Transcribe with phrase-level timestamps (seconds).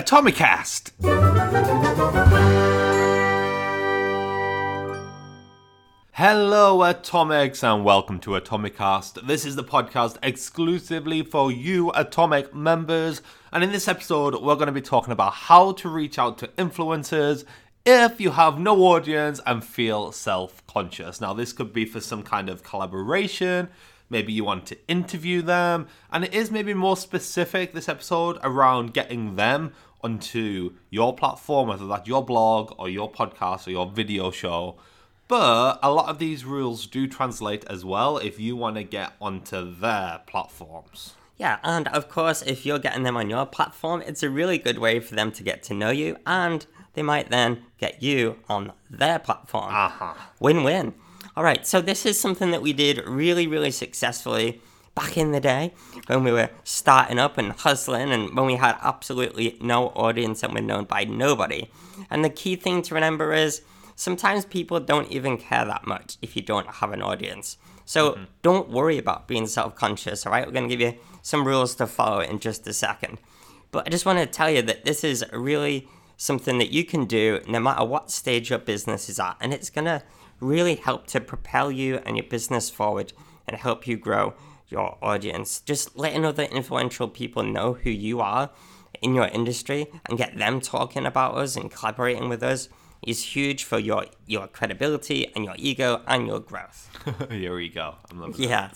[0.00, 0.92] Atomicast.
[6.12, 9.26] Hello, Atomics, and welcome to Atomicast.
[9.26, 13.20] This is the podcast exclusively for you Atomic members.
[13.52, 16.48] And in this episode, we're going to be talking about how to reach out to
[16.48, 17.44] influencers
[17.84, 21.20] if you have no audience and feel self conscious.
[21.20, 23.68] Now, this could be for some kind of collaboration.
[24.08, 28.92] Maybe you want to interview them, and it is maybe more specific this episode around
[28.92, 34.30] getting them onto your platform, whether that's your blog or your podcast or your video
[34.30, 34.76] show.
[35.28, 39.12] But a lot of these rules do translate as well if you want to get
[39.20, 41.14] onto their platforms.
[41.36, 44.78] Yeah, and of course, if you're getting them on your platform, it's a really good
[44.78, 48.72] way for them to get to know you, and they might then get you on
[48.90, 49.72] their platform.
[49.72, 50.14] Uh-huh.
[50.38, 50.94] Win win.
[51.36, 54.60] All right, so this is something that we did really, really successfully
[54.94, 55.72] back in the day
[56.06, 60.52] when we were starting up and hustling and when we had absolutely no audience and
[60.52, 61.68] were known by nobody.
[62.10, 63.62] And the key thing to remember is
[63.94, 67.56] sometimes people don't even care that much if you don't have an audience.
[67.84, 68.24] So mm-hmm.
[68.42, 70.46] don't worry about being self conscious, all right?
[70.46, 73.18] We're going to give you some rules to follow in just a second.
[73.72, 77.06] But I just want to tell you that this is really something that you can
[77.06, 79.36] do no matter what stage your business is at.
[79.40, 80.02] And it's going to
[80.40, 83.12] really help to propel you and your business forward
[83.46, 84.34] and help you grow
[84.70, 85.60] your audience.
[85.60, 88.50] Just letting other influential people know who you are
[89.02, 92.68] in your industry and get them talking about us and collaborating with us
[93.06, 96.90] is huge for your your credibility and your ego and your growth.
[97.30, 97.94] Here we go.
[98.10, 98.70] I'm loving yeah.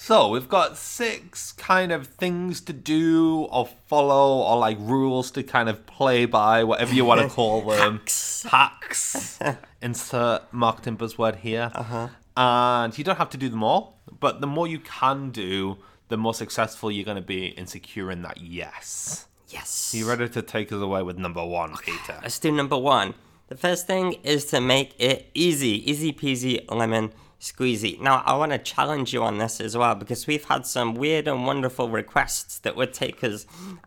[0.00, 5.42] So we've got six kind of things to do or follow or like rules to
[5.42, 7.98] kind of play by, whatever you want to call them.
[7.98, 8.44] Hacks.
[8.44, 9.38] Hacks.
[9.82, 11.72] Insert marketing buzzword here.
[11.74, 12.08] Uh-huh.
[12.38, 16.16] And you don't have to do them all, but the more you can do, the
[16.16, 19.26] more successful you're going to be in securing that yes.
[19.48, 19.92] Yes.
[19.92, 21.90] You ready to take us away with number one, okay.
[21.90, 22.20] Peter?
[22.22, 23.14] Let's do number one.
[23.48, 27.10] The first thing is to make it easy, easy peasy lemon
[27.40, 28.00] squeezy.
[28.00, 31.26] Now, I want to challenge you on this as well because we've had some weird
[31.26, 33.46] and wonderful requests that would take us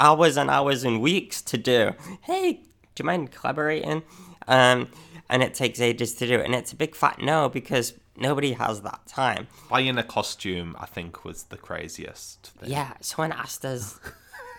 [0.00, 1.92] hours and hours and weeks to do.
[2.22, 2.54] Hey,
[2.94, 4.02] do you mind collaborating?
[4.48, 4.88] Um,
[5.28, 8.82] and it takes ages to do, and it's a big fat no because nobody has
[8.82, 9.48] that time.
[9.68, 12.70] Buying a costume, I think, was the craziest thing.
[12.70, 13.98] Yeah, someone asked us.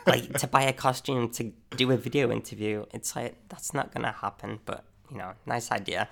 [0.06, 2.86] like to buy a costume to do a video interview.
[2.94, 6.10] It's like that's not gonna happen, but you know, nice idea.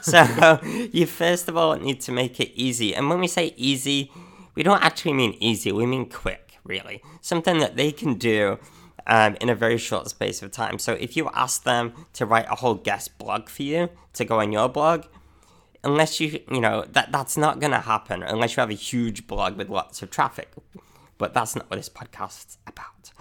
[0.00, 0.60] So
[0.92, 2.94] you first of all need to make it easy.
[2.94, 4.12] And when we say easy,
[4.54, 7.02] we don't actually mean easy, we mean quick, really.
[7.20, 8.58] Something that they can do
[9.06, 10.78] um, in a very short space of time.
[10.78, 14.40] So if you ask them to write a whole guest blog for you to go
[14.40, 15.06] on your blog,
[15.84, 19.26] unless you, you know, that that's not going to happen unless you have a huge
[19.26, 20.52] blog with lots of traffic
[21.22, 23.12] but that's not what this podcast's about.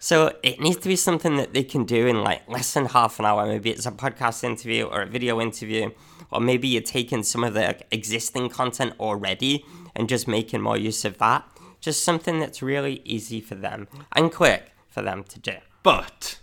[0.00, 3.20] So it needs to be something that they can do in like less than half
[3.20, 3.46] an hour.
[3.46, 5.92] Maybe it's a podcast interview or a video interview,
[6.32, 9.64] or maybe you're taking some of the existing content already
[9.94, 11.48] and just making more use of that.
[11.80, 15.54] Just something that's really easy for them and quick for them to do.
[15.84, 16.40] But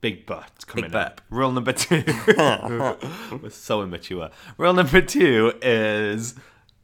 [0.00, 1.20] big but coming big up.
[1.30, 2.02] Rule number two.
[3.42, 4.30] We're so immature.
[4.58, 6.34] Rule number two is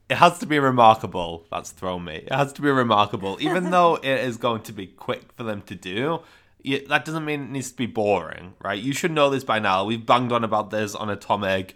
[0.09, 1.47] it has to be remarkable.
[1.50, 2.16] That's thrown me.
[2.16, 5.62] It has to be remarkable, even though it is going to be quick for them
[5.62, 6.21] to do.
[6.88, 8.81] that doesn't mean it needs to be boring, right?
[8.81, 9.84] You should know this by now.
[9.84, 11.75] We've banged on about this on Atomic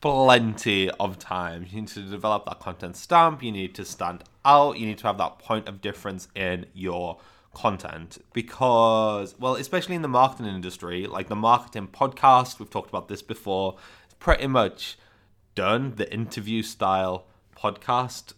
[0.00, 1.72] plenty of times.
[1.72, 3.42] You need to develop that content stamp.
[3.42, 4.78] You need to stand out.
[4.78, 7.18] You need to have that point of difference in your
[7.56, 13.08] content because, well, especially in the marketing industry, like the marketing podcast, we've talked about
[13.08, 13.76] this before.
[14.04, 14.98] It's pretty much
[15.54, 17.24] done the interview style
[17.56, 18.34] podcast,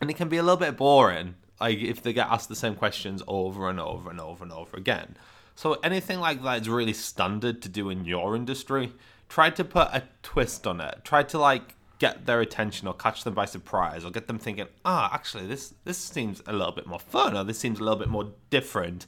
[0.00, 1.36] and it can be a little bit boring.
[1.60, 4.76] Like if they get asked the same questions over and over and over and over
[4.76, 5.16] again.
[5.54, 8.92] So anything like that is really standard to do in your industry.
[9.28, 11.04] Try to put a twist on it.
[11.04, 14.66] Try to like get their attention or catch them by surprise or get them thinking,
[14.84, 17.98] ah, actually this this seems a little bit more fun or this seems a little
[18.04, 19.06] bit more different.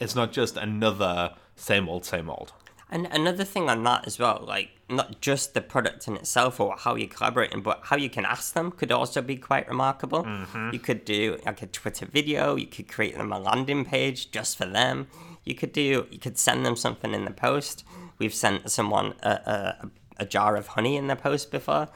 [0.00, 2.52] It's not just another same old, same old.
[2.90, 6.74] And another thing on that as well, like not just the product in itself or
[6.78, 10.22] how you're collaborating, but how you can ask them could also be quite remarkable.
[10.24, 10.70] Mm-hmm.
[10.72, 14.56] You could do like a Twitter video, you could create them a landing page just
[14.56, 15.08] for them.
[15.44, 17.84] You could do, you could send them something in the post.
[18.18, 21.88] We've sent someone a, a, a jar of honey in the post before.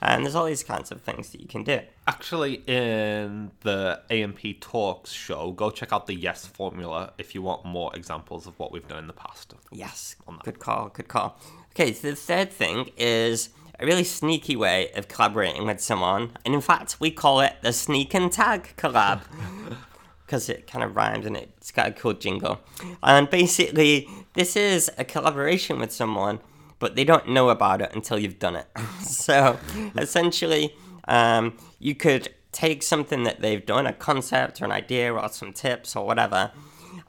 [0.00, 1.80] And there's all these kinds of things that you can do.
[2.06, 7.64] Actually, in the AMP Talks show, go check out the Yes formula if you want
[7.64, 9.54] more examples of what we've done in the past.
[9.72, 10.14] Yes,
[10.44, 11.36] good call, good call.
[11.72, 13.50] Okay, so the third thing is
[13.80, 16.30] a really sneaky way of collaborating with someone.
[16.44, 19.22] And in fact, we call it the sneak and tag collab.
[20.28, 22.60] because it kind of rhymes and it's got a cool jingle.
[23.02, 26.40] And basically, this is a collaboration with someone,
[26.78, 28.66] but they don't know about it until you've done it.
[29.02, 29.58] so
[29.96, 30.74] essentially,
[31.06, 35.52] um, you could take something that they've done, a concept or an idea or some
[35.52, 36.52] tips or whatever,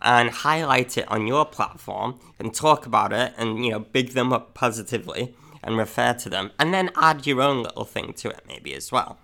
[0.01, 4.31] and highlight it on your platform and talk about it and you know big them
[4.31, 8.44] up positively and refer to them and then add your own little thing to it
[8.48, 9.18] maybe as well.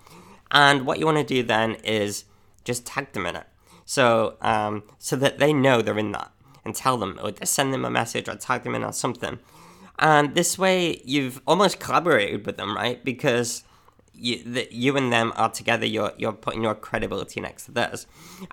[0.51, 2.25] And what you want to do then is
[2.63, 3.48] just tag them in it.
[3.86, 6.31] So um, so that they know they're in that
[6.63, 9.39] and tell them or send them a message or tag them in or something
[10.00, 13.63] and this way you've almost collaborated with them right because
[14.18, 18.07] you, that you and them are together, you're, you're putting your credibility next to theirs.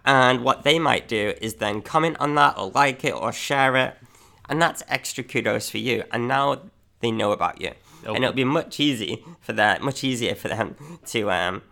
[0.04, 3.76] And what they might do is then comment on that or like it or share
[3.76, 3.96] it.
[4.48, 6.04] And that's extra kudos for you.
[6.10, 6.62] And now
[7.00, 7.70] they know about you.
[8.04, 8.14] Okay.
[8.14, 10.74] And it'll be much easy for that, much easier for them
[11.06, 11.62] to um,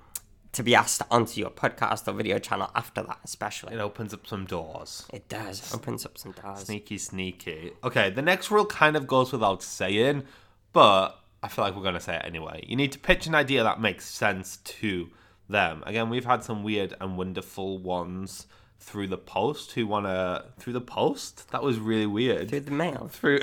[0.53, 3.75] to be asked onto your podcast or video channel after that, especially.
[3.75, 5.07] It opens up some doors.
[5.13, 5.61] It does.
[5.61, 6.61] It opens up some doors.
[6.61, 7.73] Sneaky, sneaky.
[7.85, 10.25] Okay, the next rule kind of goes without saying,
[10.73, 12.65] but I feel like we're going to say it anyway.
[12.67, 15.09] You need to pitch an idea that makes sense to
[15.49, 15.83] them.
[15.87, 18.47] Again, we've had some weird and wonderful ones
[18.81, 21.51] through the post who want to through the post?
[21.51, 22.49] That was really weird.
[22.49, 23.09] Through the mail.
[23.13, 23.41] Through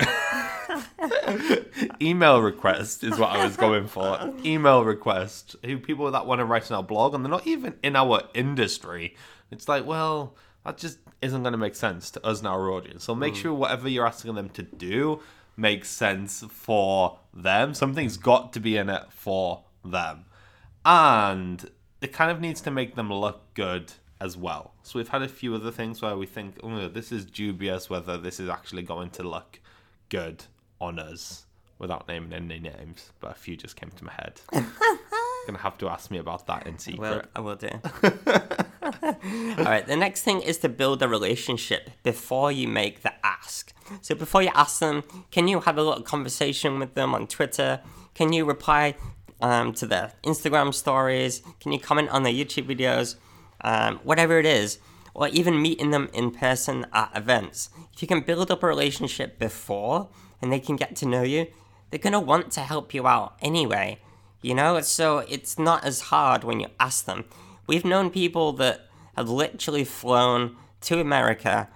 [2.02, 4.34] email request is what i was going for.
[4.44, 5.56] Email request.
[5.64, 8.22] Who people that want to write in our blog and they're not even in our
[8.34, 9.16] industry.
[9.50, 13.04] It's like well that just isn't going to make sense to us and our audience.
[13.04, 13.38] So make mm.
[13.38, 15.20] sure whatever you're asking them to do
[15.56, 17.74] makes sense for them.
[17.74, 20.26] Something's got to be in it for them.
[20.84, 21.70] And
[22.00, 24.72] it kind of needs to make them look good as well.
[24.82, 28.16] So we've had a few other things where we think, oh, this is dubious whether
[28.16, 29.60] this is actually going to look
[30.08, 30.44] good
[30.80, 31.46] on us
[31.78, 34.40] without naming any names, but a few just came to my head.
[35.48, 37.00] gonna have to ask me about that in secret.
[37.00, 37.68] Well, I will do.
[38.82, 39.86] All right.
[39.86, 43.72] The next thing is to build a relationship before you make the ask.
[44.02, 47.80] So before you ask them, can you have a little conversation with them on Twitter?
[48.14, 48.94] Can you reply
[49.40, 51.42] um, to their Instagram stories?
[51.60, 53.16] Can you comment on their YouTube videos?
[53.62, 54.78] Um, whatever it is,
[55.14, 57.70] or even meeting them in person at events.
[57.92, 60.08] If you can build up a relationship before
[60.40, 61.46] and they can get to know you,
[61.90, 63.98] they're gonna want to help you out anyway.
[64.40, 67.24] You know, so it's not as hard when you ask them.
[67.66, 71.68] We've known people that have literally flown to America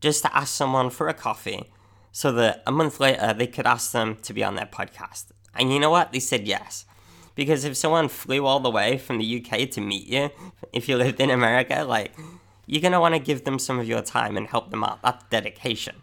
[0.00, 1.70] just to ask someone for a coffee
[2.10, 5.26] so that a month later they could ask them to be on their podcast.
[5.54, 6.12] And you know what?
[6.12, 6.84] They said yes.
[7.38, 10.30] Because if someone flew all the way from the UK to meet you,
[10.72, 12.10] if you lived in America, like,
[12.66, 15.00] you're going to want to give them some of your time and help them out.
[15.02, 15.94] That's dedication.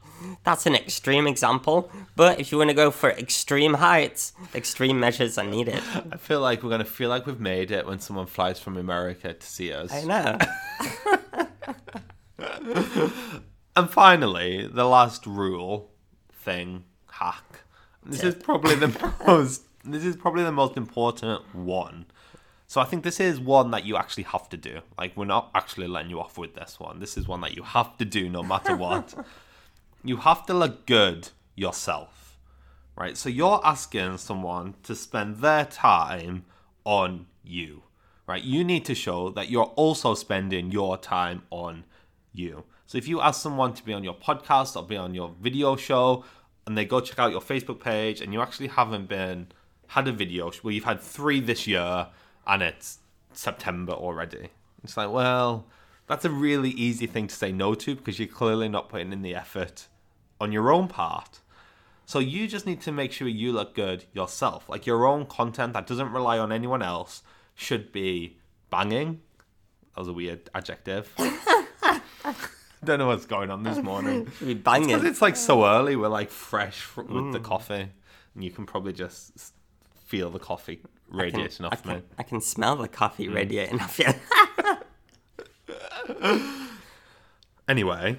[0.45, 5.37] That's an extreme example, but if you want to go for extreme heights, extreme measures
[5.37, 5.81] are needed.
[6.09, 8.77] I feel like we're going to feel like we've made it when someone flies from
[8.77, 9.91] America to see us.
[9.91, 10.37] I know.
[13.75, 15.91] and finally, the last rule
[16.31, 17.63] thing hack.
[18.05, 22.05] This is probably the most this is probably the most important one.
[22.67, 24.81] So I think this is one that you actually have to do.
[24.97, 26.99] Like we're not actually letting you off with this one.
[26.99, 29.13] This is one that you have to do no matter what
[30.05, 32.37] you have to look good yourself,
[32.95, 33.17] right?
[33.17, 36.45] So you're asking someone to spend their time
[36.83, 37.83] on you,
[38.27, 38.43] right?
[38.43, 41.85] You need to show that you're also spending your time on
[42.31, 42.63] you.
[42.85, 45.75] So if you ask someone to be on your podcast or be on your video
[45.75, 46.23] show
[46.67, 49.47] and they go check out your Facebook page and you actually haven't been
[49.87, 52.07] had a video well you've had 3 this year
[52.47, 52.99] and it's
[53.33, 54.49] September already.
[54.83, 55.65] It's like, well,
[56.07, 59.21] that's a really easy thing to say no to because you're clearly not putting in
[59.21, 59.87] the effort
[60.39, 61.39] on your own part.
[62.05, 64.69] So you just need to make sure you look good yourself.
[64.69, 67.23] Like your own content that doesn't rely on anyone else
[67.55, 68.37] should be
[68.69, 69.21] banging.
[69.95, 71.11] That was a weird adjective.
[72.83, 74.29] Don't know what's going on this morning.
[74.37, 74.91] Should be banging.
[74.91, 75.95] It's, it's like so early.
[75.95, 77.31] We're like fresh with mm.
[77.31, 77.87] the coffee,
[78.35, 79.55] and you can probably just
[80.05, 82.01] feel the coffee radiating I can, off I can, me.
[82.19, 83.35] I can smell the coffee mm.
[83.35, 84.13] radiating off you.
[87.67, 88.17] anyway,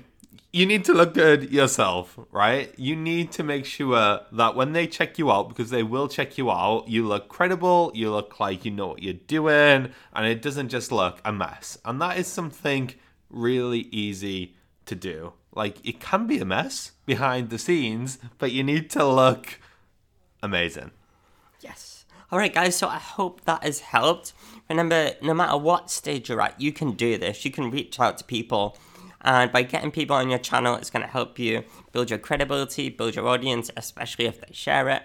[0.53, 2.73] you need to look good yourself, right?
[2.79, 6.39] You need to make sure that when they check you out, because they will check
[6.39, 10.43] you out, you look credible, you look like you know what you're doing, and it
[10.43, 11.79] doesn't just look a mess.
[11.85, 12.95] And that is something
[13.29, 14.55] really easy
[14.87, 15.35] to do.
[15.55, 19.61] Like, it can be a mess behind the scenes, but you need to look
[20.43, 20.91] amazing.
[22.33, 24.33] All right, guys, so I hope that has helped.
[24.69, 27.45] Remember, no matter what stage you're at, you can do this.
[27.45, 28.77] You can reach out to people
[29.27, 32.89] and by getting people on your channel, it's going to help you build your credibility,
[32.89, 35.03] build your audience, especially if they share it.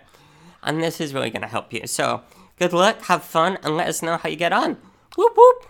[0.61, 1.87] And this is really going to help you.
[1.87, 2.21] So
[2.59, 4.77] good luck, have fun, and let us know how you get on.
[5.17, 5.65] Whoop whoop.